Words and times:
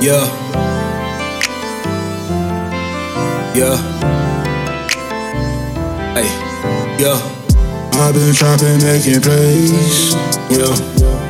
Yeah. 0.00 0.24
Yeah. 3.52 3.76
Hey. 6.14 6.28
Yeah. 7.02 7.18
I've 7.94 8.14
been 8.14 8.32
trapping, 8.32 8.78
making 8.84 9.20
plays. 9.22 10.14
Yeah. 10.50 10.70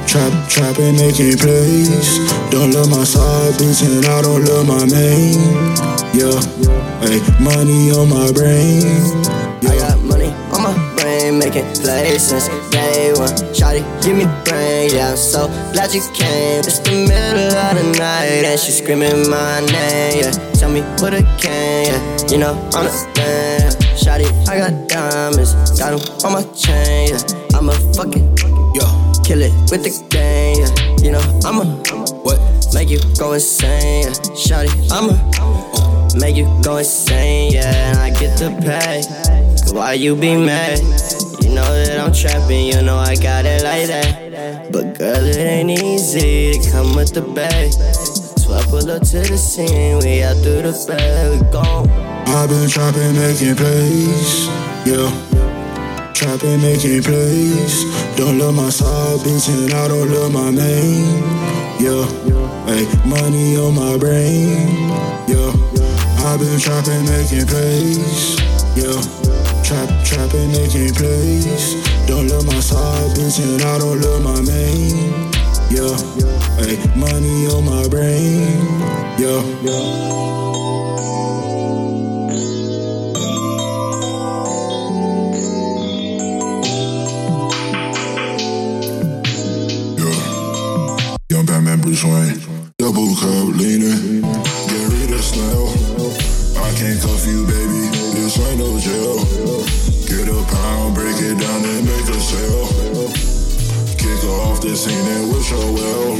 Trap, 0.07 0.49
trapping, 0.51 0.97
making 0.97 1.39
plays. 1.39 2.19
Don't 2.51 2.73
love 2.73 2.91
my 2.91 3.05
side 3.05 3.55
bitch 3.55 3.83
and 3.89 4.05
I 4.05 4.21
don't 4.21 4.45
love 4.45 4.67
my 4.67 4.85
main. 4.85 5.41
Yeah. 6.13 6.37
Hey, 7.01 7.21
money 7.41 7.91
on 7.91 8.11
my 8.11 8.31
brain. 8.33 8.85
I 9.65 9.98
brain, 11.09 11.39
making 11.39 11.65
plays 11.81 12.23
since 12.29 12.49
day 12.71 13.13
one. 13.17 13.33
Shawty, 13.57 13.83
give 14.03 14.17
me 14.17 14.25
brain, 14.45 14.91
yeah, 14.93 15.11
I'm 15.11 15.17
so 15.17 15.47
glad 15.73 15.93
you 15.95 16.03
came. 16.13 16.61
It's 16.61 16.79
the 16.81 16.93
middle 17.09 17.57
of 17.57 17.75
the 17.77 17.99
night 17.99 18.45
and 18.45 18.61
she 18.61 18.73
screaming 18.73 19.29
my 19.31 19.61
name, 19.61 20.21
yeah. 20.25 20.33
Tell 20.55 20.71
me 20.71 20.83
what 21.01 21.15
I 21.15 21.23
can, 21.41 21.87
yeah. 21.89 22.31
You 22.31 22.39
know, 22.39 22.53
I'm 22.75 22.85
the 22.85 22.93
man. 23.17 23.73
Shawty, 23.97 24.27
I 24.49 24.59
got 24.59 24.89
diamonds, 24.89 25.53
got 25.79 25.91
them 25.97 26.03
on 26.25 26.33
my 26.33 26.43
chain, 26.55 27.15
yeah. 27.15 27.57
I'm 27.57 27.69
a 27.69 27.75
fucking, 27.95 28.25
Yeah. 28.77 28.91
kill 29.25 29.43
it 29.43 29.53
with 29.71 29.83
the 29.85 29.93
game, 30.11 30.61
yeah. 30.61 31.05
You 31.05 31.13
know, 31.13 31.25
I'm 31.45 31.59
a, 31.61 31.65
What? 32.23 32.39
make 32.75 32.91
you 32.91 33.01
go 33.19 33.33
insane, 33.33 34.05
yeah. 34.05 34.13
Shawty, 34.37 34.71
I'm 34.93 35.09
a, 35.11 35.15
uh. 35.41 36.21
make 36.21 36.37
you 36.37 36.45
go 36.63 36.77
insane, 36.77 37.53
yeah. 37.53 37.91
And 37.91 37.99
I 37.99 38.11
get 38.11 38.39
the 38.39 38.51
pay. 38.61 39.48
Why 39.73 39.93
you 39.95 40.17
be 40.17 40.35
mad? 40.35 40.79
You 41.43 41.51
know 41.55 41.65
that 41.65 42.01
I'm 42.01 42.13
trapping, 42.13 42.67
you 42.67 42.83
know 42.83 42.97
I 42.97 43.15
got 43.17 43.45
it 43.45 43.63
like 43.63 43.87
that. 43.89 44.73
But 44.73 44.99
girl, 44.99 45.25
it 45.25 45.37
ain't 45.37 45.71
easy 45.71 46.53
to 46.53 46.71
come 46.71 46.97
with 46.97 47.13
the 47.13 47.23
bag. 47.23 47.73
So 47.73 48.55
I 48.55 48.63
pull 48.65 48.91
up 48.91 49.03
to 49.03 49.21
the 49.21 49.37
scene, 49.37 49.99
we 49.99 50.23
out 50.23 50.37
through 50.43 50.63
the 50.63 50.85
bag, 50.89 51.41
we 51.41 51.53
gone. 51.53 51.89
I've 52.29 52.49
been 52.49 52.69
trapping, 52.69 53.15
making 53.15 53.57
plays. 53.57 54.47
Yeah. 54.89 55.13
Trapping, 56.15 56.61
making 56.61 57.03
plays. 57.03 57.85
Don't 58.17 58.39
love 58.39 58.55
my 58.55 58.71
side 58.71 59.21
bitch 59.21 59.49
and 59.53 59.73
I 59.73 59.89
don't 59.89 60.11
love 60.11 60.33
my 60.33 60.51
main. 60.51 61.23
Yeah. 61.79 62.05
Hey, 62.67 62.85
money 63.05 63.57
on 63.57 63.75
my 63.75 63.97
brain. 63.99 64.89
Yeah. 65.29 65.53
I've 66.25 66.41
been 66.41 66.59
trapping, 66.59 67.05
making 67.05 67.47
plays. 67.47 68.41
Yeah. 68.77 69.28
Trap, 69.69 69.91
trapping, 70.03 70.51
making 70.53 70.95
plays. 70.95 71.75
Don't 72.07 72.27
love 72.29 72.47
my 72.47 72.59
side 72.59 73.15
bitch 73.15 73.39
and 73.43 73.61
I 73.61 73.79
don't 73.79 74.01
love 74.01 74.23
my 74.23 74.41
main. 74.41 75.31
Yeah. 75.69 75.95
Hey, 76.57 76.79
money 76.97 77.47
on 77.49 77.67
my 77.67 77.87
brain. 77.89 78.65
Yeah. 79.19 79.43
Yeah. 79.61 80.19
Double 92.79 93.15
cup 93.17 93.57
leaning. 93.57 94.23
Get 94.23 94.89
rid 94.89 95.11
of 95.11 95.21
smell. 95.23 95.69
I 96.57 96.73
can't 96.75 97.01
cuff 97.03 97.27
you, 97.27 97.45
baby. 97.45 97.89
This 98.15 98.39
ain't 98.39 98.59
no 98.59 98.79
jail. 98.79 99.58
Pound, 100.49 100.95
break 100.95 101.17
it 101.21 101.39
down 101.39 101.65
and 101.65 101.85
make 101.85 102.09
a 102.09 102.21
sale. 102.21 102.67
Kick 103.97 104.21
her 104.23 104.39
off 104.49 104.61
the 104.61 104.77
scene 104.77 105.07
and 105.17 105.33
wish 105.33 105.51
her 105.51 105.73
well. 105.73 106.17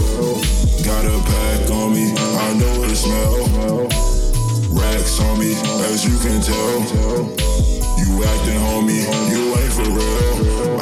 Got 0.85 1.05
a 1.05 1.19
pack 1.25 1.71
on 1.71 1.93
me, 1.93 2.13
I 2.17 2.55
know 2.55 2.85
it 2.85 2.97
smell. 2.97 3.89
Racks 4.71 5.21
on 5.21 5.39
me, 5.39 5.55
as 5.91 6.05
you 6.05 6.17
can 6.19 6.41
tell. 6.41 6.79
You 7.99 8.25
acting, 8.25 8.61
homie, 8.61 9.05
you 9.31 9.55
ain't 9.57 9.73
for 9.73 10.78